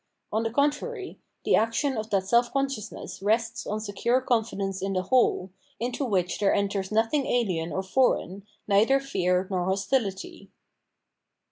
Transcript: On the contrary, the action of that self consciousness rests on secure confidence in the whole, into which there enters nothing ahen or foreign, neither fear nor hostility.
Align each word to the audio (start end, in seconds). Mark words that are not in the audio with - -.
On 0.33 0.41
the 0.41 0.49
contrary, 0.49 1.19
the 1.45 1.55
action 1.55 1.95
of 1.95 2.09
that 2.09 2.25
self 2.27 2.51
consciousness 2.51 3.21
rests 3.21 3.67
on 3.67 3.79
secure 3.79 4.19
confidence 4.19 4.81
in 4.81 4.93
the 4.93 5.03
whole, 5.03 5.51
into 5.79 6.03
which 6.03 6.39
there 6.39 6.55
enters 6.55 6.91
nothing 6.91 7.25
ahen 7.27 7.71
or 7.71 7.83
foreign, 7.83 8.41
neither 8.67 8.99
fear 8.99 9.47
nor 9.51 9.65
hostility. 9.65 10.49